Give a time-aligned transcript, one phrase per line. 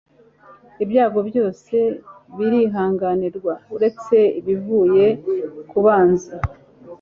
[0.83, 1.75] ibyago byose
[2.37, 5.05] birihanganirwa, uretse ibivuye
[5.69, 6.31] ku banzi